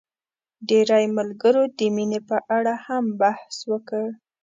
ډېری 0.67 1.05
ملګرو 1.17 1.63
د 1.77 1.79
مينې 1.95 2.19
په 2.29 2.37
اړه 2.57 2.73
هم 2.85 3.03
بحث 3.21 3.55
وکړ. 3.71 4.05